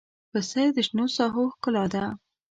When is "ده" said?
1.93-2.05